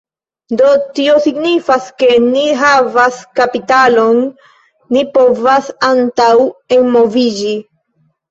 [0.59, 0.69] Do,
[0.99, 4.23] tio signifas, ke ni havas kapitalon
[4.97, 7.53] ni povas antaŭenmoviĝi